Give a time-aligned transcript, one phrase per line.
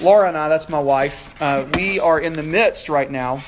[0.00, 3.42] Laura and I, that's my wife, uh, we are in the midst right now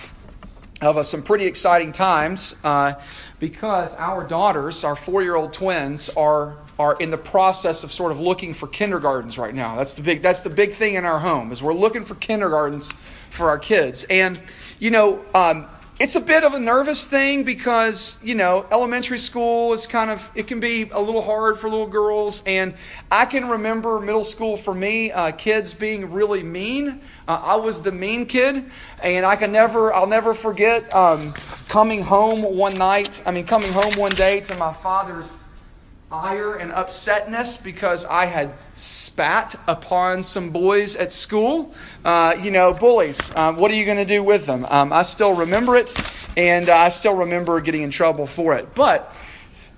[0.80, 2.94] of uh, some pretty exciting times uh,
[3.38, 8.10] because our daughters, our four year old twins, are, are in the process of sort
[8.10, 9.76] of looking for kindergartens right now.
[9.76, 12.92] That's the, big, that's the big thing in our home is we're looking for kindergartens
[13.28, 14.02] for our kids.
[14.10, 14.40] And,
[14.80, 15.68] you know, um,
[16.00, 20.32] it's a bit of a nervous thing because you know elementary school is kind of
[20.34, 22.42] it can be a little hard for little girls.
[22.46, 22.74] And
[23.10, 27.02] i can remember middle school for me uh, kids being really mean.
[27.28, 28.64] Uh, i was the mean kid.
[29.02, 31.34] And i can never i'll never forget um,
[31.68, 35.39] coming home one night i mean coming home one day to my father's
[36.12, 41.72] ire and upsetness because I had spat upon some boys at school.
[42.04, 43.34] Uh, you know, bullies.
[43.36, 44.66] Um, what are you going to do with them?
[44.70, 45.94] Um, I still remember it,
[46.36, 48.74] and I still remember getting in trouble for it.
[48.74, 49.14] But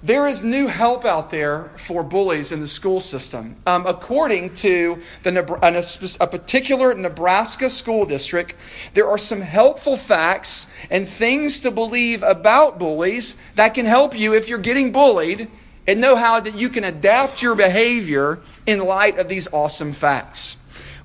[0.03, 3.57] there is new help out there for bullies in the school system.
[3.67, 8.55] Um, according to the, a particular Nebraska school district,
[8.95, 14.35] there are some helpful facts and things to believe about bullies that can help you
[14.35, 15.49] if you're getting bullied
[15.87, 20.57] and know how that you can adapt your behavior in light of these awesome facts.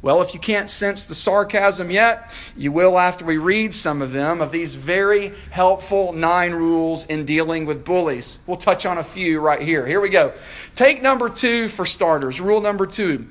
[0.02, 4.11] Well, if you can't sense the sarcasm yet, you will after we read some of
[4.11, 8.38] them, of these very helpful nine rules in dealing with bullies.
[8.45, 9.88] We'll touch on a few right here.
[9.88, 10.33] Here we go.
[10.75, 12.39] Take number two for starters.
[12.39, 13.28] Rule number two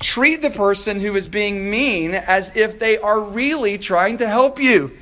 [0.00, 4.58] treat the person who is being mean as if they are really trying to help
[4.58, 4.96] you.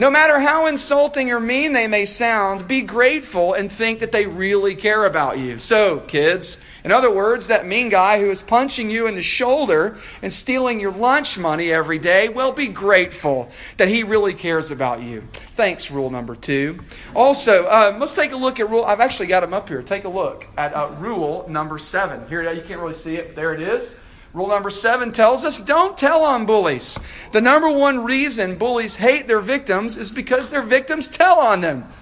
[0.00, 4.26] No matter how insulting or mean they may sound, be grateful and think that they
[4.26, 5.58] really care about you.
[5.58, 9.98] So, kids, in other words, that mean guy who is punching you in the shoulder
[10.22, 15.02] and stealing your lunch money every day, well, be grateful that he really cares about
[15.02, 15.22] you.
[15.54, 16.80] Thanks, rule number two.
[17.14, 18.86] Also, um, let's take a look at rule.
[18.86, 19.82] I've actually got them up here.
[19.82, 22.26] Take a look at uh, rule number seven.
[22.26, 24.00] Here, you can't really see it, but there it is.
[24.32, 26.98] Rule number seven tells us don't tell on bullies.
[27.32, 31.92] The number one reason bullies hate their victims is because their victims tell on them.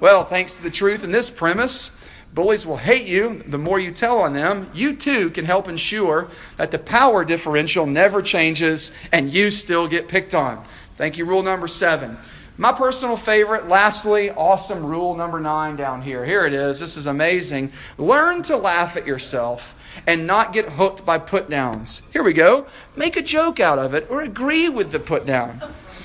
[0.00, 1.96] Well, thanks to the truth in this premise,
[2.34, 4.68] bullies will hate you the more you tell on them.
[4.74, 10.08] You too can help ensure that the power differential never changes and you still get
[10.08, 10.66] picked on.
[10.96, 12.18] Thank you, rule number seven.
[12.58, 16.24] My personal favorite, lastly, awesome rule number nine down here.
[16.24, 16.80] Here it is.
[16.80, 17.70] This is amazing.
[17.96, 19.74] Learn to laugh at yourself
[20.06, 22.02] and not get hooked by put downs.
[22.12, 22.66] Here we go.
[22.96, 25.62] Make a joke out of it or agree with the put down.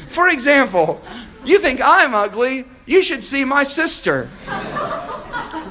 [0.09, 1.01] For example,
[1.43, 4.29] you think I'm ugly, you should see my sister.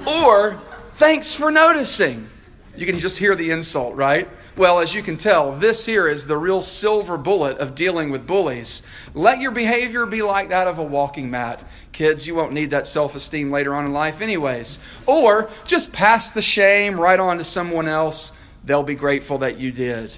[0.06, 0.60] Or,
[0.94, 2.28] thanks for noticing.
[2.76, 4.28] You can just hear the insult, right?
[4.60, 8.26] Well, as you can tell, this here is the real silver bullet of dealing with
[8.26, 8.82] bullies.
[9.14, 11.64] Let your behavior be like that of a walking mat.
[11.92, 14.78] Kids, you won't need that self esteem later on in life, anyways.
[15.06, 18.32] Or just pass the shame right on to someone else.
[18.62, 20.14] They'll be grateful that you did.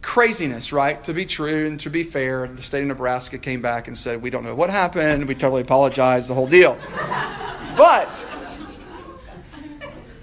[0.00, 1.02] Craziness, right?
[1.02, 4.22] To be true and to be fair, the state of Nebraska came back and said,
[4.22, 5.26] We don't know what happened.
[5.26, 6.78] We totally apologize, the whole deal.
[7.76, 8.28] But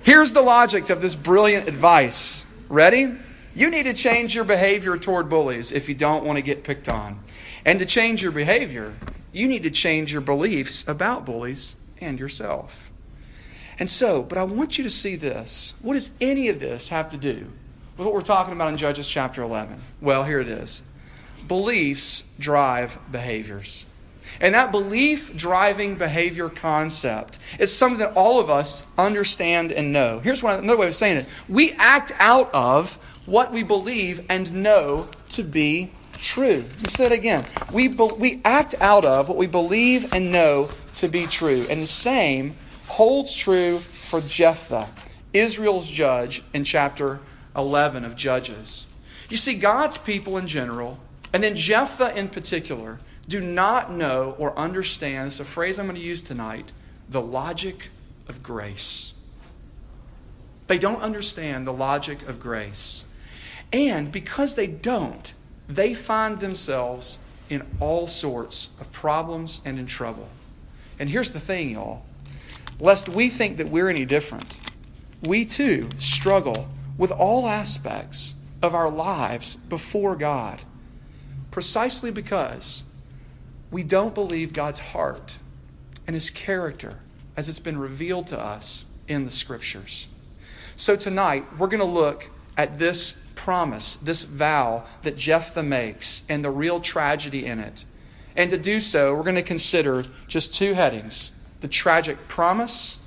[0.04, 2.46] here's the logic of this brilliant advice.
[2.70, 3.18] Ready?
[3.56, 6.90] You need to change your behavior toward bullies if you don't want to get picked
[6.90, 7.20] on.
[7.66, 8.96] And to change your behavior,
[9.32, 12.92] you need to change your beliefs about bullies and yourself.
[13.78, 15.76] And so, but I want you to see this.
[15.82, 17.52] What does any of this have to do
[17.98, 19.80] with what we're talking about in Judges chapter 11?
[20.02, 20.82] Well, here it is.
[21.48, 23.86] Beliefs drive behaviors.
[24.40, 30.20] And that belief driving behavior concept is something that all of us understand and know.
[30.20, 34.52] Here's one, another way of saying it we act out of what we believe and
[34.54, 36.66] know to be true.
[36.90, 37.46] Say it again.
[37.72, 41.66] We, be, we act out of what we believe and know to be true.
[41.70, 42.56] And the same
[42.88, 44.90] holds true for Jephthah,
[45.32, 47.20] Israel's judge in chapter
[47.56, 48.88] 11 of Judges.
[49.30, 51.00] You see, God's people in general,
[51.32, 55.96] and then Jephthah in particular, do not know or understand, it's a phrase I'm going
[55.96, 56.72] to use tonight,
[57.10, 57.90] the logic
[58.28, 59.14] of grace.
[60.68, 63.06] They don't understand the logic of grace.
[63.74, 65.34] And because they don't,
[65.68, 67.20] they find themselves
[67.50, 70.30] in all sorts of problems and in trouble.
[70.98, 72.04] And here's the thing, y'all
[72.80, 74.60] lest we think that we're any different,
[75.22, 76.68] we too struggle
[76.98, 80.62] with all aspects of our lives before God,
[81.52, 82.84] precisely because
[83.72, 85.38] we don't believe God's heart
[86.06, 87.00] and His character
[87.36, 90.08] as it's been revealed to us in the Scriptures.
[90.76, 96.44] So tonight, we're going to look at this promise, this vow that Jephthah makes, and
[96.44, 97.86] the real tragedy in it.
[98.36, 101.32] And to do so, we're going to consider just two headings
[101.62, 102.98] the tragic promise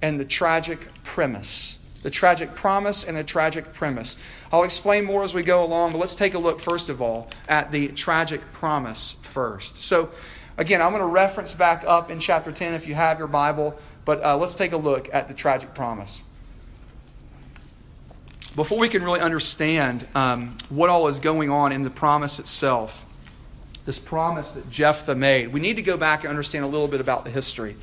[0.00, 1.78] and the tragic premise.
[2.02, 4.16] the tragic promise and the tragic premise.
[4.52, 7.28] I'll explain more as we go along, but let's take a look, first of all,
[7.46, 9.78] at the tragic promise first.
[9.78, 10.10] So,
[10.56, 13.78] again, I'm going to reference back up in chapter 10 if you have your Bible,
[14.04, 16.22] but uh, let's take a look at the tragic promise.
[18.56, 23.06] Before we can really understand um, what all is going on in the promise itself,
[23.86, 27.00] this promise that Jephthah made, we need to go back and understand a little bit
[27.00, 27.76] about the history.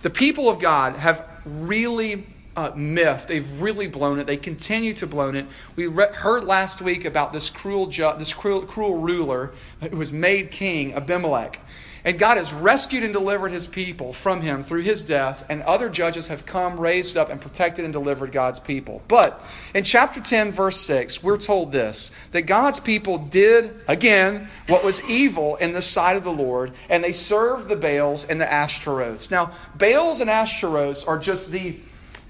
[0.00, 2.26] The people of God have really
[2.56, 3.26] uh, myth.
[3.26, 4.26] They've really blown it.
[4.26, 5.46] They continue to blow it.
[5.76, 9.52] We re- heard last week about this cruel, ju- this cruel, cruel ruler
[9.82, 11.60] who was made king, Abimelech.
[12.06, 15.88] And God has rescued and delivered his people from him through his death, and other
[15.88, 19.02] judges have come, raised up, and protected and delivered God's people.
[19.08, 19.44] But
[19.74, 25.02] in chapter 10, verse 6, we're told this that God's people did, again, what was
[25.04, 29.32] evil in the sight of the Lord, and they served the Baals and the Ashtaroths.
[29.32, 31.80] Now, Baals and Ashtaroths are just the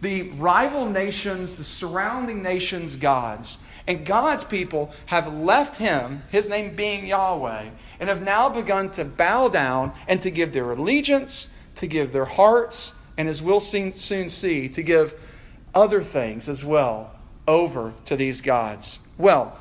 [0.01, 3.59] the rival nations, the surrounding nations' gods.
[3.87, 7.67] And God's people have left him, his name being Yahweh,
[8.01, 12.25] and have now begun to bow down and to give their allegiance, to give their
[12.25, 15.15] hearts, and as we'll soon see, to give
[15.75, 17.13] other things as well
[17.47, 18.99] over to these gods.
[19.19, 19.59] Well,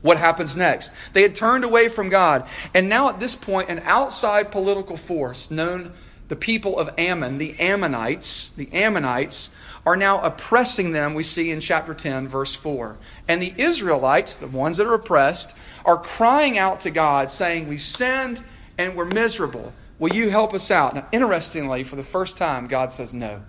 [0.00, 0.92] what happens next?
[1.12, 5.50] They had turned away from God, and now at this point, an outside political force
[5.50, 5.92] known
[6.28, 9.50] the people of Ammon, the Ammonites, the Ammonites
[9.88, 12.98] are now oppressing them, we see in chapter 10, verse 4.
[13.26, 17.80] And the Israelites, the ones that are oppressed, are crying out to God, saying, We've
[17.80, 18.44] sinned
[18.76, 19.72] and we're miserable.
[19.98, 20.94] Will you help us out?
[20.94, 23.40] Now, interestingly, for the first time, God says no.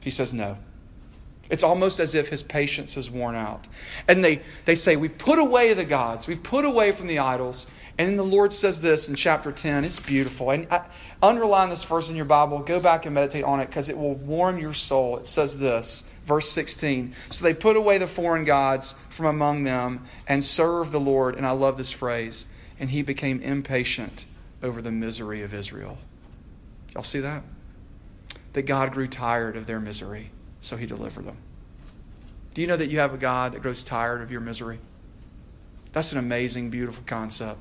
[0.00, 0.58] He says no.
[1.48, 3.68] It's almost as if his patience is worn out.
[4.08, 7.68] And they, they say, We've put away the gods, we've put away from the idols,
[7.98, 9.84] and then the Lord says this in chapter 10.
[9.84, 10.50] It's beautiful.
[10.50, 10.84] And I,
[11.22, 12.58] underline this verse in your Bible.
[12.60, 15.18] Go back and meditate on it because it will warm your soul.
[15.18, 17.14] It says this, verse 16.
[17.30, 21.36] So they put away the foreign gods from among them and served the Lord.
[21.36, 22.46] And I love this phrase.
[22.80, 24.24] And he became impatient
[24.62, 25.98] over the misery of Israel.
[26.94, 27.42] Y'all see that?
[28.54, 30.30] That God grew tired of their misery,
[30.60, 31.36] so he delivered them.
[32.54, 34.78] Do you know that you have a God that grows tired of your misery?
[35.92, 37.58] That's an amazing, beautiful concept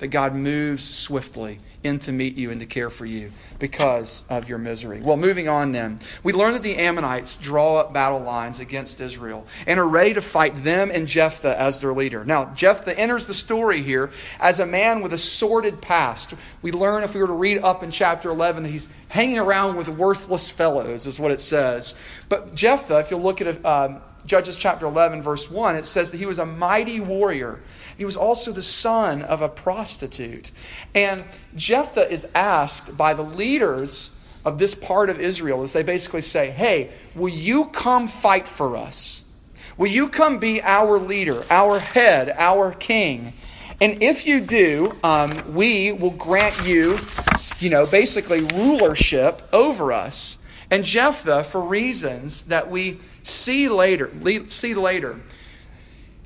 [0.00, 4.48] that God moves swiftly in to meet you and to care for you because of
[4.48, 5.00] your misery.
[5.00, 9.46] Well, moving on then, we learn that the Ammonites draw up battle lines against Israel
[9.66, 12.24] and are ready to fight them and Jephthah as their leader.
[12.24, 16.34] Now, Jephthah enters the story here as a man with a sordid past.
[16.60, 19.76] We learn, if we were to read up in chapter 11, that he's hanging around
[19.76, 21.94] with worthless fellows, is what it says.
[22.28, 24.00] But Jephthah, if you look at uh,
[24.30, 27.60] Judges chapter 11, verse 1, it says that he was a mighty warrior
[28.00, 30.52] he was also the son of a prostitute.
[30.94, 31.22] And
[31.54, 36.48] Jephthah is asked by the leaders of this part of Israel as they basically say,
[36.48, 39.22] Hey, will you come fight for us?
[39.76, 43.34] Will you come be our leader, our head, our king?
[43.82, 47.00] And if you do, um, we will grant you,
[47.58, 50.38] you know, basically rulership over us.
[50.70, 54.10] And Jephthah, for reasons that we see later,
[54.48, 55.20] see later,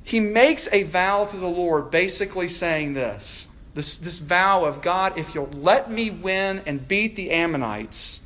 [0.03, 5.17] he makes a vow to the Lord, basically saying this this, this vow of God,
[5.17, 8.21] if you'll let me win and beat the Ammonites,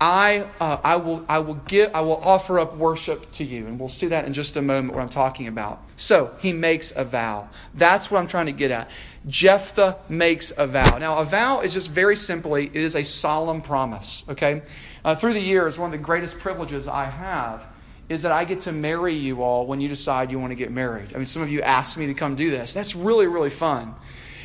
[0.00, 3.66] I, uh, I, will, I, will give, I will offer up worship to you.
[3.66, 5.82] And we'll see that in just a moment what I'm talking about.
[5.96, 7.48] So he makes a vow.
[7.74, 8.90] That's what I'm trying to get at.
[9.26, 10.98] Jephthah makes a vow.
[10.98, 14.62] Now, a vow is just very simply, it is a solemn promise, okay?
[15.04, 17.68] Uh, through the years, one of the greatest privileges I have
[18.08, 20.70] is that I get to marry you all when you decide you want to get
[20.70, 21.12] married.
[21.14, 22.72] I mean, some of you asked me to come do this.
[22.72, 23.94] That's really, really fun.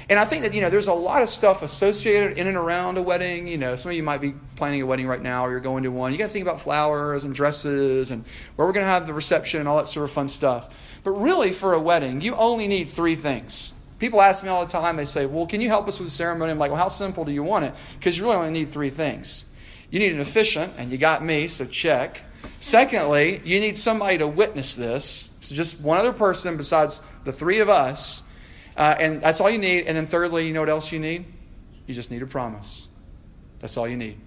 [0.08, 2.98] And I think that, you know, there's a lot of stuff associated in and around
[3.00, 3.48] a wedding.
[3.48, 5.82] You know, some of you might be planning a wedding right now or you're going
[5.84, 6.12] to one.
[6.12, 8.24] You got to think about flowers and dresses and
[8.56, 10.72] where we're going to have the reception and all that sort of fun stuff.
[11.04, 13.74] But really, for a wedding, you only need three things.
[13.98, 16.14] People ask me all the time, they say, Well, can you help us with the
[16.14, 16.52] ceremony?
[16.52, 17.74] I'm like, Well, how simple do you want it?
[17.98, 19.46] Because you really only need three things.
[19.90, 22.22] You need an officiant, and you got me, so check.
[22.60, 25.30] Secondly, you need somebody to witness this.
[25.42, 28.24] So just one other person besides the three of us.
[28.78, 29.86] Uh, and that's all you need.
[29.88, 31.26] And then thirdly, you know what else you need?
[31.88, 32.90] You just need a promise.
[33.60, 34.18] That's all you need.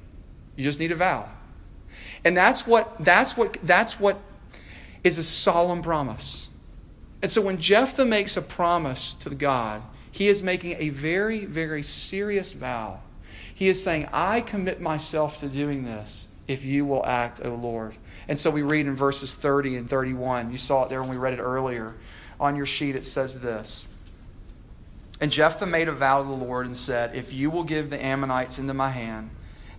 [0.57, 1.29] You just need a vow.
[2.25, 4.21] And that's what that's what that's what
[5.05, 6.48] is a solemn promise.
[7.21, 11.83] And so when Jephthah makes a promise to God, he is making a very, very
[11.83, 13.01] serious vow.
[13.55, 17.95] He is saying, I commit myself to doing this if you will act, O Lord.
[18.29, 20.53] And so we read in verses 30 and 31.
[20.53, 21.95] You saw it there when we read it earlier.
[22.39, 23.89] On your sheet, it says this.
[25.21, 28.03] And Jephthah made a vow to the Lord and said, If you will give the
[28.03, 29.31] Ammonites into my hand,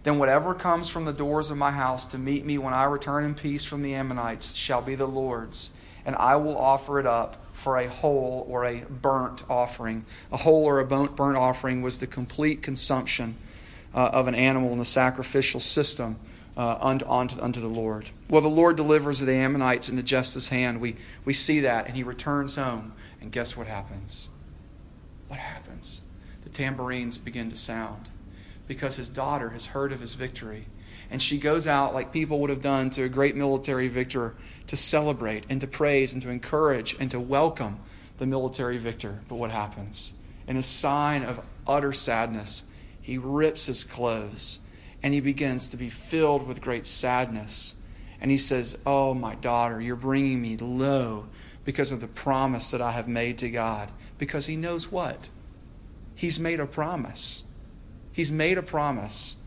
[0.04, 3.24] then whatever comes from the doors of my house to meet me when I return
[3.24, 5.72] in peace from the Ammonites shall be the Lord's,
[6.10, 10.06] and I will offer it up for a whole or a burnt offering.
[10.32, 13.36] A whole or a burnt offering was the complete consumption
[13.94, 16.18] uh, of an animal in the sacrificial system
[16.58, 18.10] uh, unto, unto, unto the Lord.
[18.28, 20.82] Well, the Lord delivers the Ammonites into Jephthah's hand.
[20.82, 22.94] We, we see that, and he returns home.
[23.22, 24.30] And guess what happens?
[25.28, 26.02] What happens?
[26.44, 28.10] The tambourines begin to sound
[28.68, 30.66] because his daughter has heard of his victory.
[31.12, 34.36] And she goes out like people would have done to a great military victor
[34.68, 37.80] to celebrate and to praise and to encourage and to welcome
[38.20, 39.20] the military victor.
[39.28, 40.14] But what happens?
[40.48, 42.64] In a sign of utter sadness,
[43.02, 44.60] he rips his clothes
[45.02, 47.76] and he begins to be filled with great sadness.
[48.22, 51.28] And he says, Oh, my daughter, you're bringing me low
[51.64, 53.92] because of the promise that I have made to God.
[54.18, 55.30] Because he knows what?
[56.14, 57.44] He's made a promise.
[58.12, 59.38] He's made a promise.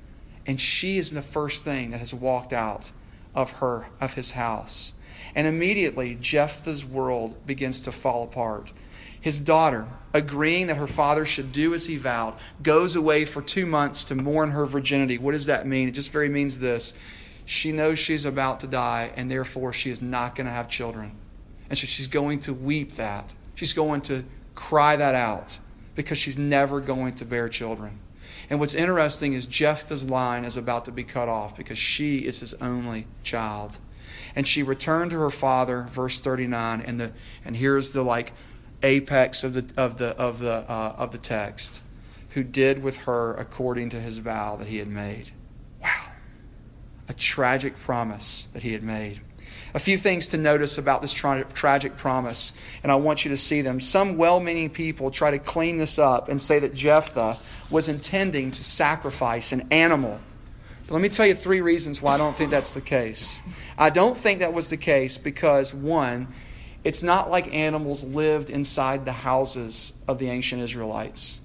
[0.46, 2.92] And she is the first thing that has walked out
[3.34, 4.92] of her of his house.
[5.34, 8.72] And immediately Jephthah's world begins to fall apart.
[9.20, 13.66] His daughter, agreeing that her father should do as he vowed, goes away for two
[13.66, 15.16] months to mourn her virginity.
[15.16, 15.88] What does that mean?
[15.88, 16.94] It just very means this.
[17.44, 21.12] She knows she's about to die, and therefore she is not going to have children.
[21.70, 23.32] And so she's going to weep that.
[23.54, 25.58] She's going to cry that out
[25.94, 27.98] because she's never going to bear children.
[28.52, 32.40] And what's interesting is Jephthah's line is about to be cut off because she is
[32.40, 33.78] his only child.
[34.36, 37.12] And she returned to her father, verse 39, and the
[37.46, 38.34] and here's the like
[38.82, 41.80] apex of the of the of the uh, of the text,
[42.30, 45.30] who did with her according to his vow that he had made.
[45.80, 46.10] Wow.
[47.08, 49.22] A tragic promise that he had made.
[49.74, 52.52] A few things to notice about this tra- tragic promise,
[52.82, 53.80] and I want you to see them.
[53.80, 57.38] Some well meaning people try to clean this up and say that Jephthah
[57.70, 60.20] was intending to sacrifice an animal.
[60.86, 63.40] But let me tell you three reasons why I don't think that's the case.
[63.78, 66.28] I don't think that was the case because, one,
[66.84, 71.40] it's not like animals lived inside the houses of the ancient Israelites.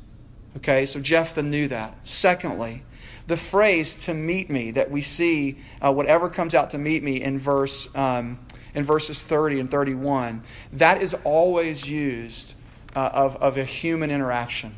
[0.58, 1.96] Okay, so Jephthah knew that.
[2.04, 2.84] Secondly,
[3.28, 7.22] the phrase to meet me that we see, uh, whatever comes out to meet me
[7.22, 8.40] in verse um,
[8.74, 10.44] in verses 30 and 31,
[10.74, 12.54] that is always used
[12.96, 14.76] uh, of, of a human interaction.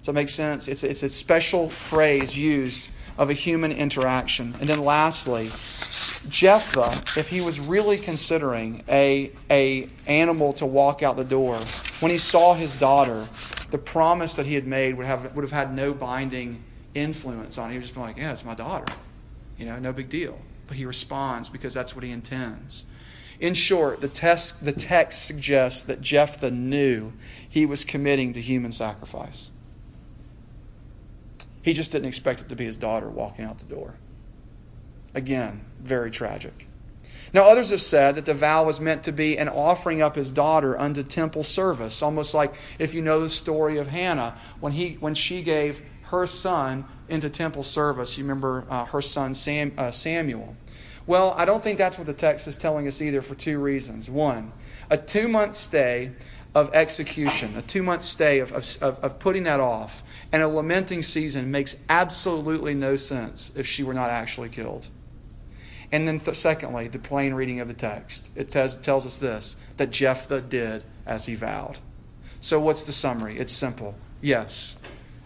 [0.00, 0.68] Does that make sense?
[0.68, 4.54] It's, it's a special phrase used of a human interaction.
[4.60, 5.46] And then lastly,
[6.28, 11.58] Jephthah, if he was really considering a, a animal to walk out the door,
[12.00, 13.26] when he saw his daughter,
[13.70, 16.62] the promise that he had made would have, would have had no binding
[16.96, 17.72] influence on it.
[17.72, 18.92] He would just be like, yeah, it's my daughter.
[19.58, 20.38] You know, no big deal.
[20.66, 22.86] But he responds because that's what he intends.
[23.38, 27.12] In short, the, test, the text suggests that Jephthah knew
[27.48, 29.50] he was committing to human sacrifice.
[31.62, 33.94] He just didn't expect it to be his daughter walking out the door.
[35.14, 36.68] Again, very tragic.
[37.32, 40.30] Now, others have said that the vow was meant to be an offering up his
[40.30, 44.94] daughter unto temple service, almost like if you know the story of Hannah when, he,
[45.00, 48.16] when she gave her son into temple service.
[48.16, 50.56] You remember uh, her son Sam, uh, Samuel.
[51.06, 54.10] Well, I don't think that's what the text is telling us either for two reasons.
[54.10, 54.52] One,
[54.90, 56.12] a two month stay
[56.54, 61.02] of execution, a two month stay of, of, of putting that off, and a lamenting
[61.02, 64.88] season makes absolutely no sense if she were not actually killed.
[65.92, 68.28] And then, th- secondly, the plain reading of the text.
[68.34, 71.78] It, says, it tells us this that Jephthah did as he vowed.
[72.40, 73.38] So, what's the summary?
[73.38, 73.94] It's simple.
[74.20, 74.76] Yes,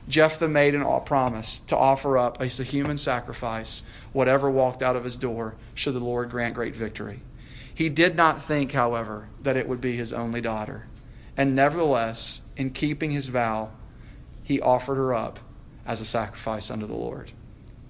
[0.09, 5.05] Jephthah made an promise to offer up as a human sacrifice whatever walked out of
[5.05, 7.21] his door should the Lord grant great victory.
[7.75, 10.87] He did not think, however, that it would be his only daughter.
[11.37, 13.71] And nevertheless, in keeping his vow,
[14.43, 15.39] he offered her up
[15.87, 17.33] as a sacrifice unto the Lord.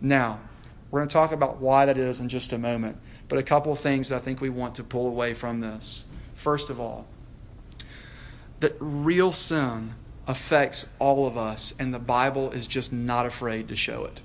[0.00, 0.40] Now,
[0.90, 2.98] we're going to talk about why that is in just a moment,
[3.28, 6.04] but a couple of things I think we want to pull away from this.
[6.34, 7.06] First of all,
[8.60, 9.94] that real sin
[10.26, 14.20] affects all of us, and the Bible is just not afraid to show it.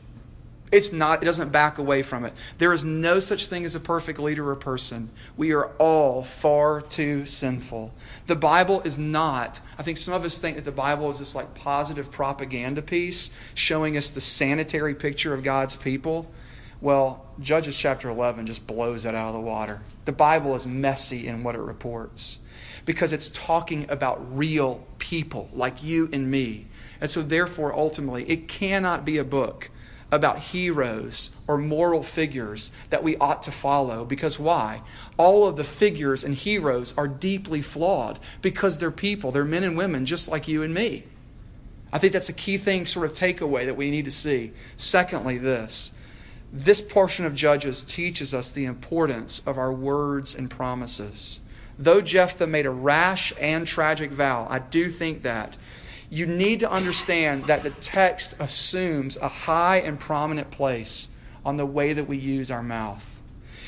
[0.71, 2.33] It's not, it doesn't back away from it.
[2.57, 5.09] There is no such thing as a perfect leader or person.
[5.37, 7.93] We are all far too sinful.
[8.27, 11.35] The Bible is not, I think some of us think that the Bible is this
[11.35, 16.29] like positive propaganda piece showing us the sanitary picture of God's people.
[16.81, 19.81] Well, Judges chapter 11 just blows that out of the water.
[20.05, 22.39] The Bible is messy in what it reports
[22.85, 26.67] because it's talking about real people like you and me.
[27.01, 29.69] And so, therefore, ultimately, it cannot be a book
[30.11, 34.05] about heroes or moral figures that we ought to follow.
[34.05, 34.81] Because why?
[35.17, 39.75] All of the figures and heroes are deeply flawed because they're people, they're men and
[39.75, 41.03] women just like you and me.
[41.91, 44.53] I think that's a key thing, sort of takeaway that we need to see.
[44.77, 45.91] Secondly, this
[46.51, 51.39] this portion of Judges teaches us the importance of our words and promises.
[51.77, 55.57] Though Jephthah made a rash and tragic vow, I do think that
[56.09, 61.09] you need to understand that the text assumes a high and prominent place
[61.43, 63.21] on the way that we use our mouth.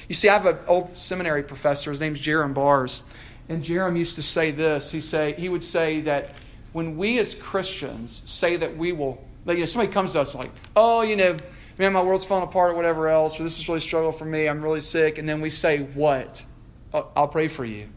[0.07, 3.03] You see, I have an old seminary professor, his name's Jerram Barrs,
[3.49, 4.91] and Jerram used to say this.
[4.91, 6.35] He say he would say that
[6.71, 10.51] when we as Christians say that we will, you know, somebody comes to us like,
[10.75, 11.35] oh, you know,
[11.77, 14.47] man, my world's falling apart or whatever else, or this is really struggle for me,
[14.47, 16.45] I'm really sick, and then we say, what?
[16.93, 17.89] I'll pray for you.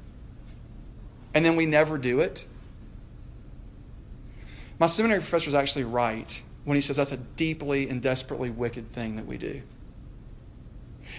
[1.35, 2.47] And then we never do it.
[4.79, 8.93] My seminary professor is actually right when he says that's a deeply and desperately wicked
[8.93, 9.63] thing that we do.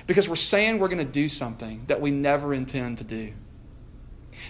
[0.07, 3.33] Because we're saying we're going to do something that we never intend to do.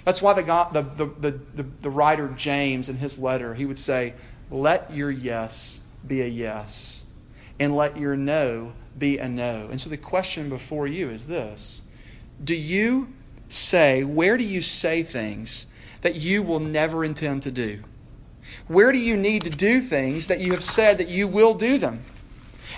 [0.06, 4.13] That's why the, the, the, the, the writer James, in his letter, he would say,
[4.50, 7.06] Let your yes be a yes
[7.60, 9.68] and let your no be a no.
[9.70, 11.82] And so the question before you is this
[12.44, 13.13] Do you
[13.51, 15.67] say, where do you say things
[16.01, 17.84] that you will never intend to do?
[18.67, 21.77] Where do you need to do things that you have said that you will do
[21.77, 22.03] them?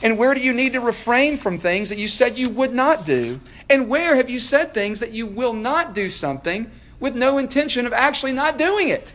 [0.01, 3.05] And where do you need to refrain from things that you said you would not
[3.05, 3.39] do?
[3.69, 7.85] And where have you said things that you will not do something with no intention
[7.85, 9.13] of actually not doing it?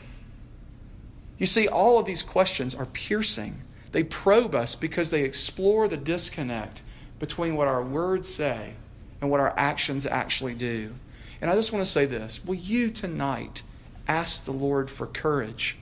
[1.36, 3.62] You see, all of these questions are piercing
[3.92, 6.82] they probe us because they explore the disconnect
[7.18, 8.74] between what our words say
[9.20, 10.94] and what our actions actually do.
[11.40, 13.62] And I just want to say this Will you tonight
[14.06, 15.76] ask the Lord for courage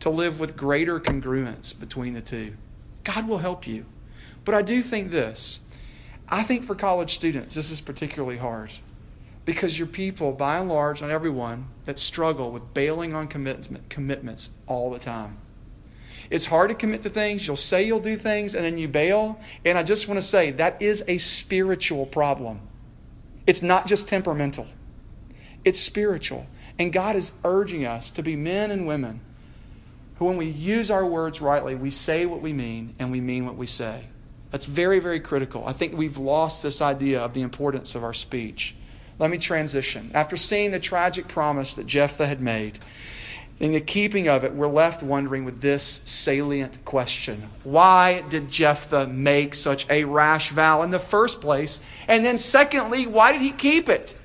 [0.00, 2.54] to live with greater congruence between the two?
[3.04, 3.86] God will help you.
[4.44, 5.60] But I do think this
[6.28, 8.70] I think for college students, this is particularly hard
[9.46, 14.50] because you're people, by and large, not everyone, that struggle with bailing on commitment, commitments
[14.66, 15.38] all the time.
[16.28, 17.46] It's hard to commit to things.
[17.46, 19.40] You'll say you'll do things and then you bail.
[19.64, 22.60] And I just want to say that is a spiritual problem.
[23.46, 24.66] It's not just temperamental,
[25.64, 26.46] it's spiritual.
[26.78, 29.20] And God is urging us to be men and women
[30.16, 33.46] who, when we use our words rightly, we say what we mean and we mean
[33.46, 34.04] what we say.
[34.50, 35.66] That's very, very critical.
[35.66, 38.74] I think we've lost this idea of the importance of our speech.
[39.18, 40.10] Let me transition.
[40.14, 42.78] After seeing the tragic promise that Jephthah had made,
[43.60, 49.08] in the keeping of it, we're left wondering with this salient question Why did Jephthah
[49.08, 51.80] make such a rash vow in the first place?
[52.06, 54.16] And then, secondly, why did he keep it?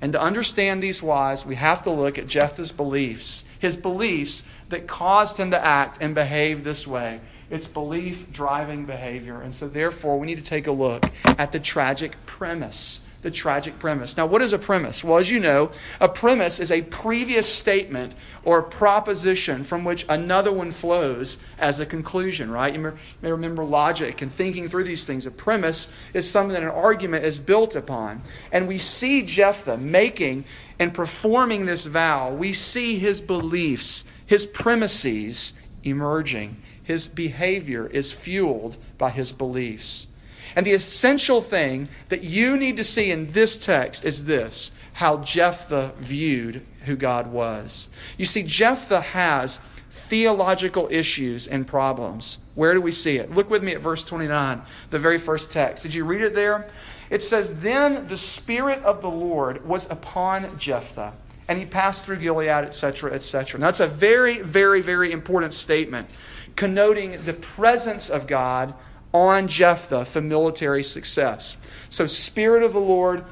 [0.00, 4.86] And to understand these whys, we have to look at Jephthah's beliefs, his beliefs that
[4.86, 7.20] caused him to act and behave this way.
[7.50, 9.40] It's belief driving behavior.
[9.40, 13.78] And so, therefore, we need to take a look at the tragic premise the tragic
[13.78, 14.16] premise.
[14.16, 15.02] Now, what is a premise?
[15.02, 20.06] Well, as you know, a premise is a previous statement or a proposition from which
[20.08, 22.72] another one flows as a conclusion, right?
[22.72, 25.26] You may remember logic and thinking through these things.
[25.26, 28.22] A premise is something that an argument is built upon.
[28.52, 30.44] And we see Jephthah making
[30.78, 32.32] and performing this vow.
[32.32, 36.62] We see his beliefs, his premises emerging.
[36.84, 40.06] His behavior is fueled by his beliefs.
[40.56, 45.18] And the essential thing that you need to see in this text is this how
[45.18, 47.88] Jephthah viewed who God was.
[48.16, 52.38] You see, Jephthah has theological issues and problems.
[52.54, 53.30] Where do we see it?
[53.32, 55.82] Look with me at verse 29, the very first text.
[55.82, 56.68] Did you read it there?
[57.10, 61.12] It says, Then the Spirit of the Lord was upon Jephthah,
[61.46, 63.60] and he passed through Gilead, etc., etc.
[63.60, 66.08] Now, that's a very, very, very important statement
[66.56, 68.74] connoting the presence of God
[69.18, 71.56] on Jephthah for military success.
[71.90, 73.24] So, Spirit of the Lord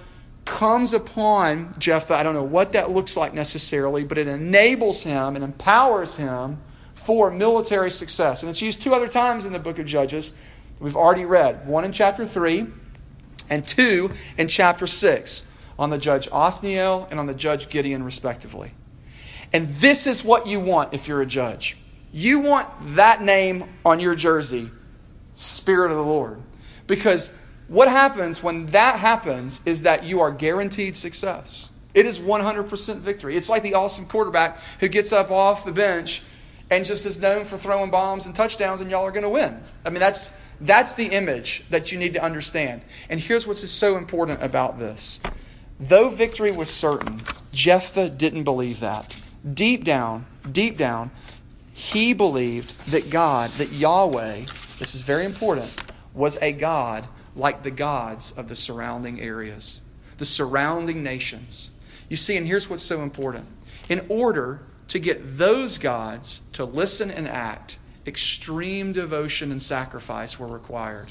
[0.44, 2.14] comes upon Jephthah.
[2.14, 6.58] I don't know what that looks like necessarily, but it enables him and empowers him
[6.94, 8.42] for military success.
[8.42, 10.34] And it's used two other times in the book of Judges.
[10.80, 12.66] We've already read one in chapter 3
[13.48, 15.46] and two in chapter 6
[15.78, 18.72] on the judge Othniel and on the judge Gideon, respectively.
[19.52, 21.76] And this is what you want if you're a judge.
[22.12, 24.70] You want that name on your jersey
[25.36, 26.40] Spirit of the Lord.
[26.86, 27.32] Because
[27.68, 31.70] what happens when that happens is that you are guaranteed success.
[31.94, 33.36] It is 100% victory.
[33.36, 36.22] It's like the awesome quarterback who gets up off the bench
[36.70, 39.60] and just is known for throwing bombs and touchdowns, and y'all are going to win.
[39.84, 42.82] I mean, that's, that's the image that you need to understand.
[43.08, 45.20] And here's what's so important about this.
[45.78, 47.22] Though victory was certain,
[47.52, 49.16] Jephthah didn't believe that.
[49.54, 51.10] Deep down, deep down,
[51.72, 54.46] he believed that God, that Yahweh,
[54.78, 55.70] this is very important,
[56.14, 59.80] was a God like the gods of the surrounding areas,
[60.18, 61.70] the surrounding nations.
[62.08, 63.46] You see, and here's what's so important.
[63.88, 70.46] In order to get those gods to listen and act, extreme devotion and sacrifice were
[70.46, 71.08] required.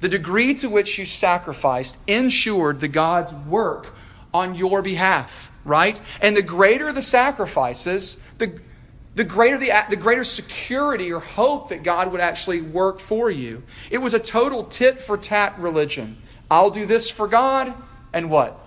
[0.00, 3.94] The degree to which you sacrificed ensured the God's work
[4.34, 5.98] on your behalf, right?
[6.20, 8.60] And the greater the sacrifices, the,
[9.16, 13.62] the greater the, the greater security or hope that God would actually work for you.
[13.90, 16.18] It was a total tit for tat religion.
[16.50, 17.74] I'll do this for God,
[18.12, 18.60] and what?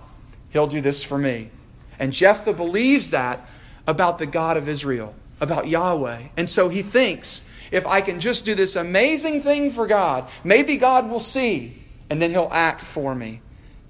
[0.50, 1.50] He'll do this for me.
[1.98, 3.48] And Jephthah believes that
[3.86, 6.28] about the God of Israel, about Yahweh.
[6.36, 10.76] And so he thinks, if I can just do this amazing thing for God, maybe
[10.76, 13.40] God will see, and then he'll act for me.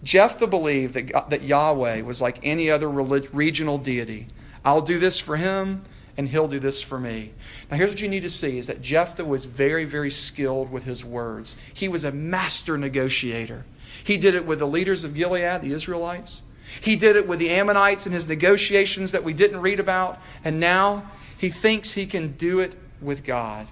[0.03, 4.29] Jephthah believed that, that Yahweh was like any other regional deity.
[4.63, 5.85] I'll do this for him,
[6.17, 7.33] and he'll do this for me.
[7.71, 10.85] Now, here's what you need to see is that Jephthah was very, very skilled with
[10.85, 11.57] his words.
[11.73, 13.65] He was a master negotiator.
[14.03, 16.43] He did it with the leaders of Gilead, the Israelites.
[16.81, 20.19] He did it with the Ammonites in his negotiations that we didn't read about.
[20.45, 23.67] And now he thinks he can do it with God.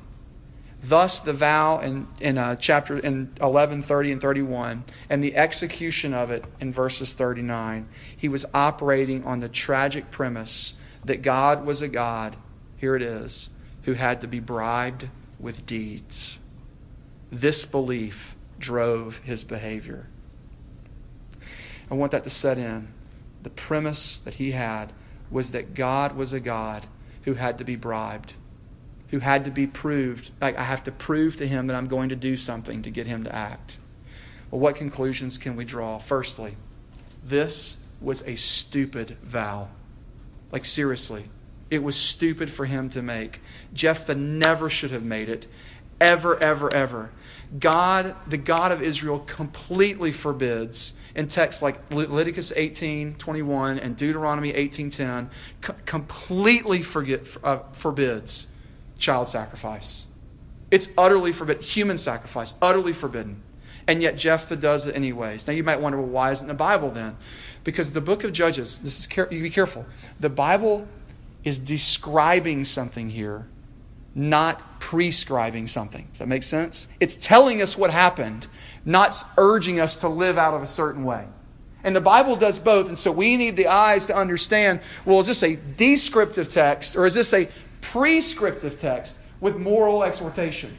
[0.82, 6.14] Thus, the vow in, in uh, chapter in 11, 30, and 31, and the execution
[6.14, 7.88] of it in verses 39.
[8.16, 12.36] He was operating on the tragic premise that God was a God,
[12.76, 13.50] here it is,
[13.82, 15.08] who had to be bribed
[15.38, 16.38] with deeds.
[17.30, 20.06] This belief drove his behavior.
[21.90, 22.88] I want that to set in.
[23.42, 24.92] The premise that he had
[25.30, 26.86] was that God was a God
[27.22, 28.34] who had to be bribed,
[29.08, 30.30] who had to be proved.
[30.40, 33.06] Like, I have to prove to him that I'm going to do something to get
[33.06, 33.78] him to act.
[34.50, 35.98] Well, what conclusions can we draw?
[35.98, 36.56] Firstly,
[37.22, 39.68] this was a stupid vow.
[40.52, 41.24] Like, seriously,
[41.70, 43.40] it was stupid for him to make.
[43.74, 45.46] Jephthah never should have made it.
[46.00, 47.10] Ever, ever, ever.
[47.58, 54.50] God, the God of Israel, completely forbids in texts like Leviticus 18 21 and Deuteronomy
[54.50, 55.30] 18 10
[55.84, 58.48] completely forget, uh, forbids
[58.98, 60.06] child sacrifice.
[60.70, 61.62] It's utterly forbidden.
[61.62, 63.42] Human sacrifice, utterly forbidden.
[63.86, 65.46] And yet Jephthah does it anyways.
[65.46, 67.16] Now you might wonder, well, why isn't the Bible then?
[67.68, 69.84] Because the book of Judges, this is you be careful.
[70.20, 70.88] The Bible
[71.44, 73.46] is describing something here,
[74.14, 76.06] not prescribing something.
[76.08, 76.88] Does that make sense?
[76.98, 78.46] It's telling us what happened,
[78.86, 81.26] not urging us to live out of a certain way.
[81.84, 82.88] And the Bible does both.
[82.88, 87.04] And so we need the eyes to understand well, is this a descriptive text or
[87.04, 87.50] is this a
[87.82, 90.74] prescriptive text with moral exhortation?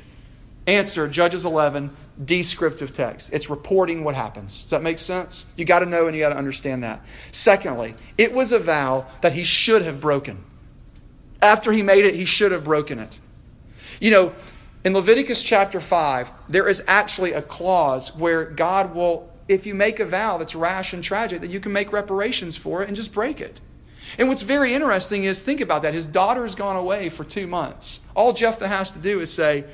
[0.66, 3.32] Answer Judges 11, descriptive text.
[3.32, 4.64] It's reporting what happens.
[4.64, 5.46] Does that make sense?
[5.56, 7.04] You got to know and you got to understand that.
[7.32, 10.44] Secondly, it was a vow that he should have broken.
[11.42, 13.18] After he made it, he should have broken it.
[14.02, 14.36] You know,
[14.84, 20.00] in Leviticus chapter 5, there is actually a clause where God will, if you make
[20.00, 23.14] a vow that's rash and tragic, that you can make reparations for it and just
[23.14, 23.62] break it.
[24.18, 25.94] And what's very interesting is think about that.
[25.94, 28.02] His daughter's gone away for two months.
[28.16, 29.66] All Jephthah has to do is say,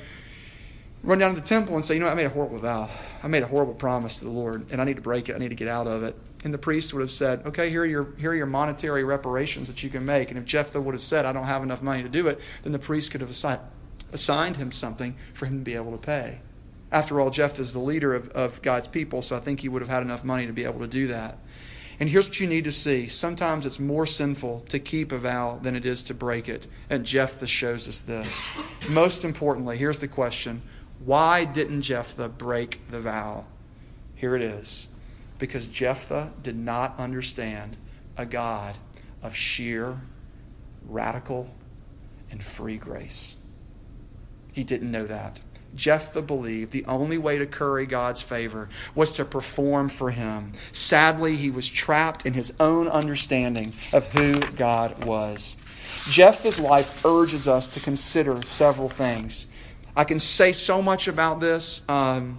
[1.06, 2.90] run down to the temple and say, you know, I made a horrible vow.
[3.22, 5.36] I made a horrible promise to the Lord, and I need to break it.
[5.36, 6.16] I need to get out of it.
[6.44, 9.68] And the priest would have said, okay, here are your, here are your monetary reparations
[9.68, 10.30] that you can make.
[10.30, 12.72] And if Jephthah would have said, I don't have enough money to do it, then
[12.72, 13.60] the priest could have assigned,
[14.12, 16.40] assigned him something for him to be able to pay.
[16.92, 19.82] After all, Jephthah is the leader of, of God's people, so I think he would
[19.82, 21.38] have had enough money to be able to do that.
[21.98, 23.08] And here's what you need to see.
[23.08, 26.66] Sometimes it's more sinful to keep a vow than it is to break it.
[26.90, 28.50] And Jephthah shows us this.
[28.88, 30.62] Most importantly, here's the question
[31.06, 33.44] Why didn't Jephthah break the vow?
[34.16, 34.88] Here it is.
[35.38, 37.76] Because Jephthah did not understand
[38.16, 38.76] a God
[39.22, 40.00] of sheer,
[40.84, 41.48] radical,
[42.28, 43.36] and free grace.
[44.52, 45.38] He didn't know that.
[45.76, 50.54] Jephthah believed the only way to curry God's favor was to perform for him.
[50.72, 55.54] Sadly, he was trapped in his own understanding of who God was.
[56.08, 59.46] Jephthah's life urges us to consider several things.
[59.96, 61.82] I can say so much about this.
[61.88, 62.38] Um,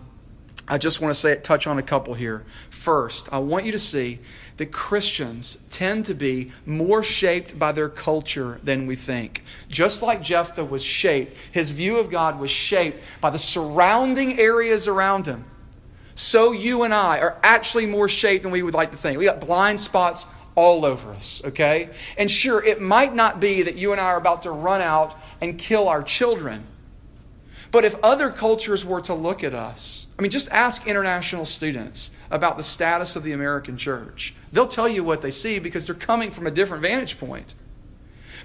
[0.68, 2.46] I just want to say touch on a couple here.
[2.70, 4.20] First, I want you to see
[4.58, 9.44] that Christians tend to be more shaped by their culture than we think.
[9.70, 14.88] Just like Jephthah was shaped, his view of God was shaped by the surrounding areas
[14.88, 15.46] around him.
[16.16, 19.20] So you and I are actually more shaped than we would like to think.
[19.20, 21.92] We got blind spots all over us, okay?
[22.18, 25.16] And sure, it might not be that you and I are about to run out
[25.40, 26.66] and kill our children.
[27.72, 32.12] But if other cultures were to look at us, I mean, just ask international students
[32.32, 34.34] about the status of the American church.
[34.52, 37.56] They'll tell you what they see because they're coming from a different vantage point.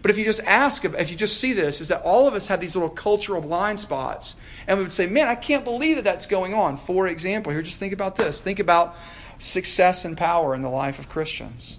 [0.03, 2.49] But if you just ask, if you just see this, is that all of us
[2.49, 4.35] have these little cultural blind spots.
[4.67, 6.77] And we would say, man, I can't believe that that's going on.
[6.77, 8.41] For example, here, just think about this.
[8.41, 8.97] Think about
[9.39, 11.79] success and power in the life of Christians.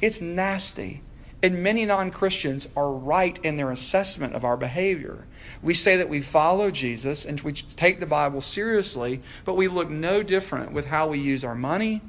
[0.00, 1.00] It's nasty
[1.42, 5.26] And many non Christians are right in their assessment of our behavior.
[5.62, 9.90] We say that we follow Jesus and we take the Bible seriously, but we look
[9.90, 12.00] no different with how we use our money,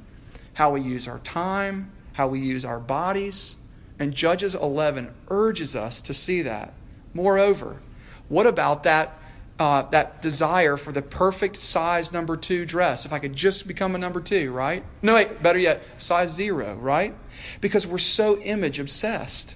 [0.53, 3.57] how we use our time, how we use our bodies.
[3.99, 6.73] And Judges 11 urges us to see that.
[7.13, 7.81] Moreover,
[8.27, 9.17] what about that,
[9.59, 13.05] uh, that desire for the perfect size number two dress?
[13.05, 14.83] If I could just become a number two, right?
[15.01, 17.13] No, wait, better yet, size zero, right?
[17.62, 19.56] Because we're so image obsessed.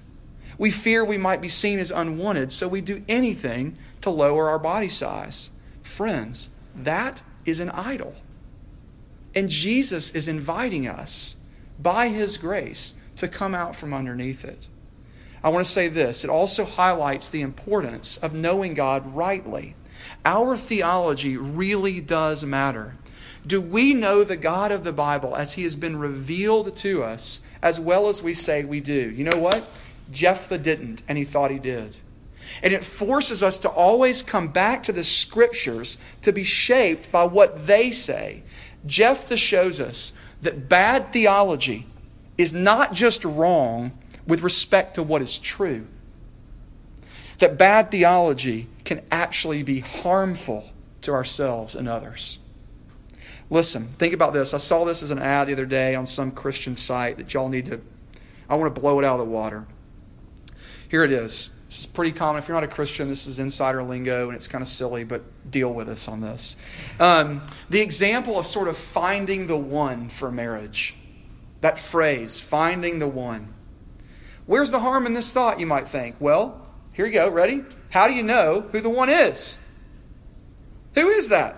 [0.58, 4.60] We fear we might be seen as unwanted, so we do anything to lower our
[4.60, 5.52] body size.
[5.84, 8.15] Friends, that is an idol.
[9.34, 11.38] And Jesus is inviting us
[11.80, 14.68] by his grace to come out from underneath it.
[15.44, 19.76] I want to say this it also highlights the importance of knowing God rightly.
[20.26, 22.96] Our theology really does matter.
[23.45, 27.41] Do we know the God of the Bible as he has been revealed to us
[27.62, 29.10] as well as we say we do?
[29.10, 29.65] You know what?
[30.12, 31.97] Jephthah didn't, and he thought he did.
[32.63, 37.23] And it forces us to always come back to the scriptures to be shaped by
[37.23, 38.43] what they say.
[38.86, 41.86] Jephthah shows us that bad theology
[42.38, 43.91] is not just wrong
[44.25, 45.86] with respect to what is true,
[47.39, 50.69] that bad theology can actually be harmful
[51.02, 52.39] to ourselves and others.
[53.49, 54.53] Listen, think about this.
[54.53, 57.49] I saw this as an ad the other day on some Christian site that y'all
[57.49, 57.81] need to,
[58.47, 59.65] I want to blow it out of the water.
[60.88, 61.49] Here it is.
[61.65, 62.41] This is pretty common.
[62.41, 65.23] If you're not a Christian, this is insider lingo and it's kind of silly, but
[65.49, 66.57] deal with us on this.
[66.99, 70.95] Um, the example of sort of finding the one for marriage.
[71.62, 73.53] That phrase, finding the one.
[74.45, 76.15] Where's the harm in this thought, you might think?
[76.19, 77.29] Well, here you go.
[77.29, 77.63] Ready?
[77.91, 79.59] How do you know who the one is?
[80.95, 81.55] Who is that?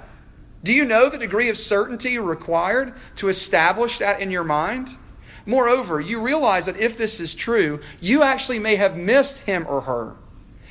[0.63, 4.95] Do you know the degree of certainty required to establish that in your mind?
[5.45, 9.82] Moreover, you realize that if this is true, you actually may have missed him or
[9.82, 10.13] her.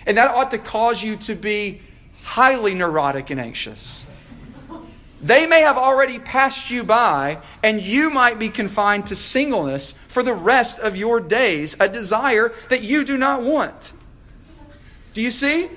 [0.07, 1.83] And that ought to cause you to be
[2.23, 4.07] highly neurotic and anxious.
[5.23, 10.23] They may have already passed you by, and you might be confined to singleness for
[10.23, 13.93] the rest of your days, a desire that you do not want.
[15.13, 15.69] Do you see?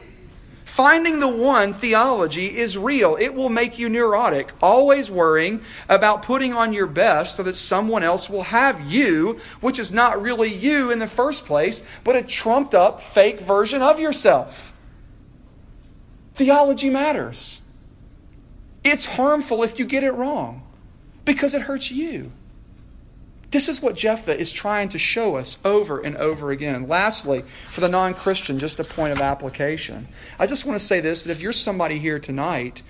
[0.74, 3.16] Finding the one theology is real.
[3.20, 8.02] It will make you neurotic, always worrying about putting on your best so that someone
[8.02, 12.24] else will have you, which is not really you in the first place, but a
[12.24, 14.74] trumped up fake version of yourself.
[16.34, 17.62] Theology matters.
[18.84, 20.64] It's harmful if you get it wrong
[21.24, 22.32] because it hurts you.
[23.54, 26.88] This is what Jephthah is trying to show us over and over again.
[26.88, 30.08] Lastly, for the non Christian, just a point of application.
[30.39, 32.82] I just want to say this that if you're somebody here tonight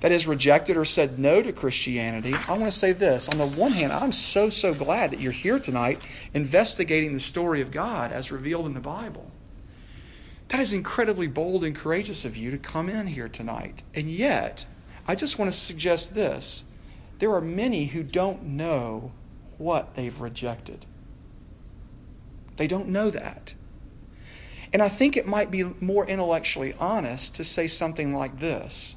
[0.00, 3.28] that has rejected or said no to Christianity, I want to say this.
[3.28, 6.00] On the one hand, I'm so, so glad that you're here tonight
[6.32, 9.30] investigating the story of God as revealed in the Bible.
[10.48, 13.82] That is incredibly bold and courageous of you to come in here tonight.
[13.94, 14.64] And yet,
[15.06, 16.64] I just want to suggest this
[17.18, 19.12] there are many who don't know
[19.58, 20.86] what they've rejected.
[22.56, 23.54] They don't know that.
[24.72, 28.96] And I think it might be more intellectually honest to say something like this.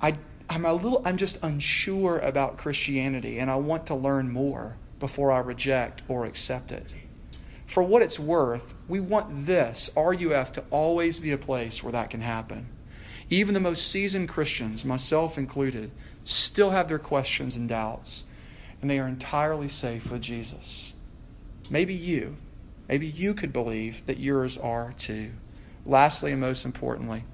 [0.00, 0.16] I,
[0.48, 5.30] I'm a little I'm just unsure about Christianity and I want to learn more before
[5.30, 6.94] I reject or accept it.
[7.66, 12.10] For what it's worth, we want this, RUF, to always be a place where that
[12.10, 12.68] can happen.
[13.30, 15.90] Even the most seasoned Christians, myself included,
[16.24, 18.24] still have their questions and doubts
[18.84, 20.92] and they are entirely safe with Jesus.
[21.70, 22.36] Maybe you,
[22.86, 25.30] maybe you could believe that yours are too.
[25.86, 27.24] Lastly, and most importantly,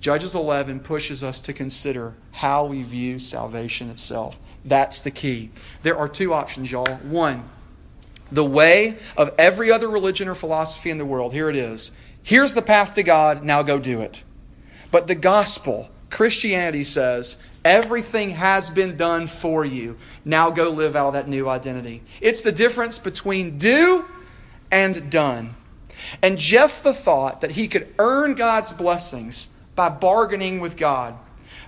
[0.00, 4.38] Judges 11 pushes us to consider how we view salvation itself.
[4.64, 5.50] That's the key.
[5.82, 6.86] There are two options, y'all.
[6.86, 7.48] One,
[8.30, 11.32] the way of every other religion or philosophy in the world.
[11.32, 11.90] Here it is.
[12.22, 14.22] Here's the path to God, now go do it.
[14.92, 19.96] But the gospel, Christianity says, Everything has been done for you.
[20.24, 22.02] Now go live out that new identity.
[22.20, 24.04] It's the difference between do
[24.70, 25.54] and done.
[26.20, 31.16] And Jephthah thought that he could earn God's blessings by bargaining with God.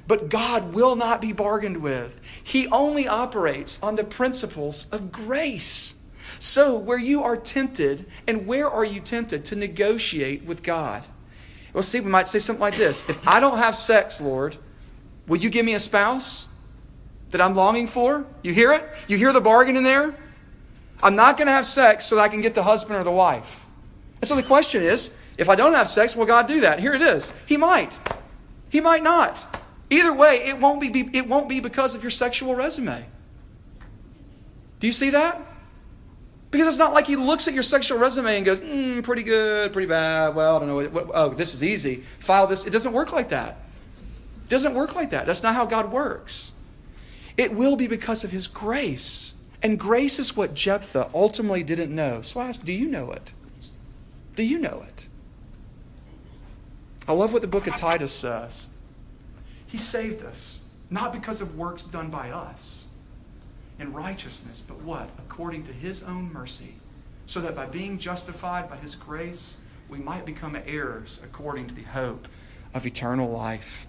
[0.07, 2.21] But God will not be bargained with.
[2.43, 5.95] He only operates on the principles of grace.
[6.39, 11.03] So, where you are tempted, and where are you tempted to negotiate with God?
[11.73, 14.59] Well, see, we might say something like this If I don't have sex, Lord,
[15.29, 16.49] Will you give me a spouse
[17.31, 18.27] that I'm longing for?
[18.43, 18.85] You hear it?
[19.09, 20.15] You hear the bargain in there?
[21.03, 23.11] I'm not going to have sex so that I can get the husband or the
[23.11, 23.67] wife.
[24.21, 26.81] And so the question is if I don't have sex, will God do that?
[26.81, 27.33] Here it is.
[27.47, 27.99] He might.
[28.71, 29.45] He might not.
[29.91, 33.05] Either way, it won't be, it won't be because of your sexual resume.
[34.81, 35.41] Do you see that?
[36.51, 39.73] Because it's not like he looks at your sexual resume and goes, mm, pretty good,
[39.73, 40.35] pretty bad.
[40.35, 40.89] Well, I don't know.
[40.89, 42.05] What, oh, this is easy.
[42.19, 42.67] File this.
[42.67, 43.61] It doesn't work like that.
[44.47, 45.27] It doesn't work like that.
[45.27, 46.53] That's not how God works.
[47.37, 49.33] It will be because of his grace.
[49.61, 52.23] And grace is what Jephthah ultimately didn't know.
[52.23, 53.33] So I ask, do you know it?
[54.37, 55.09] Do you know it?
[57.09, 58.69] I love what the book of Titus says.
[59.67, 62.87] He saved us, not because of works done by us
[63.81, 65.09] in righteousness, but what?
[65.19, 66.77] According to his own mercy,
[67.27, 69.57] so that by being justified by his grace,
[69.89, 72.29] we might become heirs according to the hope
[72.73, 73.89] of eternal life.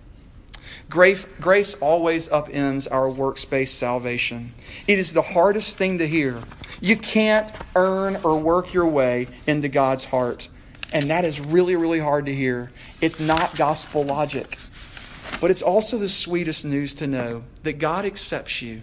[0.89, 4.53] Grace, grace always upends our works-based salvation.
[4.87, 6.41] It is the hardest thing to hear.
[6.79, 10.49] You can't earn or work your way into God's heart.
[10.93, 12.71] And that is really, really hard to hear.
[13.01, 14.57] It's not gospel logic.
[15.41, 18.81] But it's also the sweetest news to know that God accepts you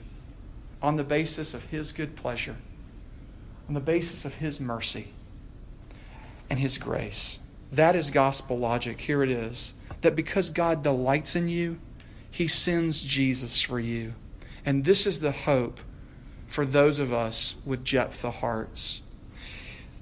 [0.83, 2.57] on the basis of His good pleasure,
[3.68, 5.09] on the basis of His mercy
[6.51, 7.40] and His grace.
[7.73, 9.01] That is gospel logic.
[9.01, 9.73] Here it is
[10.05, 11.79] that because God delights in you,
[12.31, 14.14] He sends Jesus for you.
[14.64, 15.81] And this is the hope
[16.47, 19.03] for those of us with Jephthah hearts.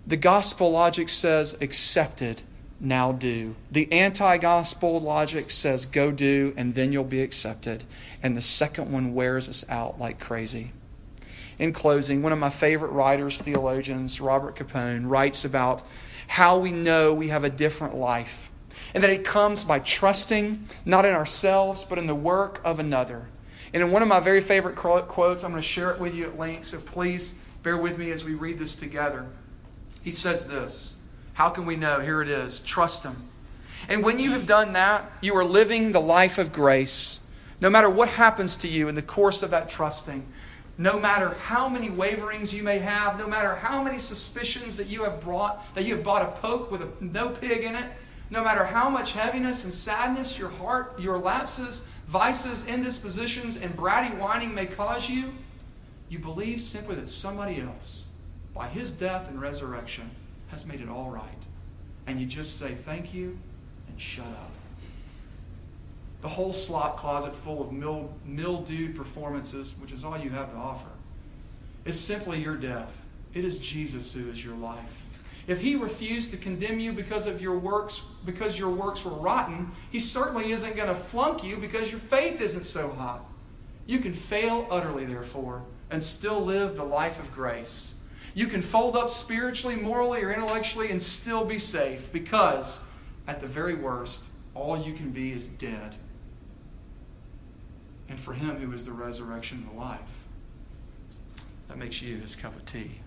[0.06, 2.42] The gospel logic says accepted,
[2.80, 3.54] now do.
[3.70, 7.84] The anti gospel logic says go do and then you'll be accepted.
[8.22, 10.72] And the second one wears us out like crazy.
[11.60, 15.86] In closing, one of my favorite writers, theologians, Robert Capon, writes about
[16.26, 18.50] how we know we have a different life
[18.94, 23.26] and that it comes by trusting not in ourselves, but in the work of another.
[23.72, 26.24] And in one of my very favorite quotes, I'm going to share it with you
[26.24, 29.26] at length, so please bear with me as we read this together.
[30.02, 30.96] He says this
[31.34, 32.00] How can we know?
[32.00, 33.16] Here it is trust Him.
[33.88, 37.20] And when you have done that, you are living the life of grace.
[37.60, 40.26] No matter what happens to you in the course of that trusting,
[40.78, 45.04] no matter how many waverings you may have, no matter how many suspicions that you
[45.04, 47.84] have brought, that you have bought a poke with a, no pig in it,
[48.32, 54.16] no matter how much heaviness and sadness your heart, your lapses, vices, indispositions, and bratty
[54.18, 55.34] whining may cause you,
[56.08, 58.06] you believe simply that somebody else,
[58.54, 60.10] by his death and resurrection,
[60.48, 61.28] has made it all right.
[62.06, 63.38] And you just say thank you
[63.86, 64.50] and shut up.
[66.22, 70.88] The whole slot closet full of mildewed performances, which is all you have to offer,
[71.84, 73.04] is simply your death.
[73.34, 75.04] It is Jesus who is your life.
[75.46, 79.72] If he refused to condemn you because of your works, because your works were rotten,
[79.90, 83.24] he certainly isn't going to flunk you because your faith isn't so hot.
[83.86, 87.94] You can fail utterly, therefore, and still live the life of grace.
[88.34, 92.80] You can fold up spiritually, morally, or intellectually and still be safe because,
[93.26, 94.24] at the very worst,
[94.54, 95.96] all you can be is dead.
[98.08, 100.00] And for him who is the resurrection and the life,
[101.68, 103.00] that makes you his cup of tea.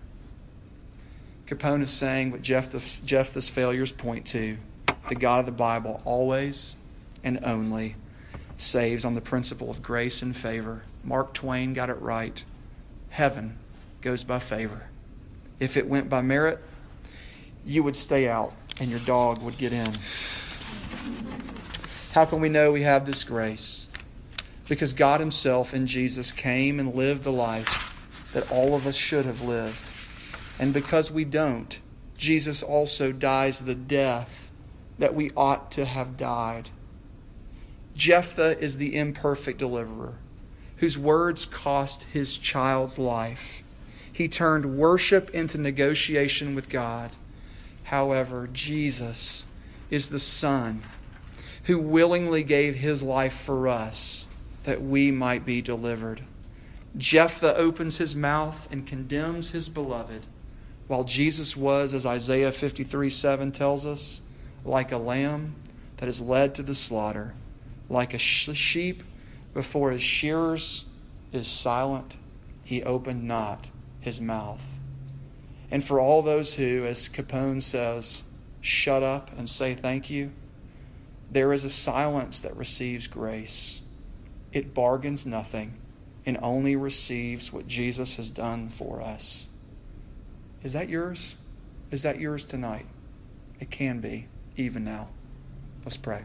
[1.46, 4.56] Capon is saying what Jephthah's, Jephthah's failures point to
[5.08, 6.74] the God of the Bible always
[7.22, 7.94] and only
[8.56, 10.82] saves on the principle of grace and favor.
[11.04, 12.42] Mark Twain got it right.
[13.10, 13.58] Heaven
[14.00, 14.88] goes by favor.
[15.60, 16.58] If it went by merit,
[17.64, 19.92] you would stay out and your dog would get in.
[22.12, 23.88] How can we know we have this grace?
[24.68, 27.92] Because God Himself in Jesus came and lived the life
[28.32, 29.90] that all of us should have lived.
[30.58, 31.78] And because we don't,
[32.16, 34.50] Jesus also dies the death
[34.98, 36.70] that we ought to have died.
[37.94, 40.14] Jephthah is the imperfect deliverer
[40.78, 43.62] whose words cost his child's life.
[44.12, 47.16] He turned worship into negotiation with God.
[47.84, 49.44] However, Jesus
[49.90, 50.82] is the Son
[51.64, 54.26] who willingly gave his life for us
[54.64, 56.22] that we might be delivered.
[56.96, 60.26] Jephthah opens his mouth and condemns his beloved
[60.88, 64.20] while Jesus was, as Isaiah 53 7 tells us,
[64.64, 65.54] like a lamb
[65.96, 67.34] that is led to the slaughter,
[67.88, 69.02] like a sheep
[69.54, 70.84] before his shearers
[71.32, 72.16] is silent,
[72.62, 73.68] he opened not
[74.00, 74.62] his mouth.
[75.70, 78.22] And for all those who, as Capon says,
[78.60, 80.30] shut up and say thank you,
[81.30, 83.80] there is a silence that receives grace.
[84.52, 85.74] It bargains nothing
[86.24, 89.48] and only receives what Jesus has done for us.
[90.66, 91.36] Is that yours?
[91.92, 92.86] Is that yours tonight?
[93.60, 95.10] It can be, even now.
[95.84, 96.24] Let's pray.